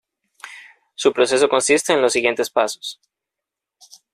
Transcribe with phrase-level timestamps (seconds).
[0.95, 2.99] Su proceso consiste en los siguientes pasos.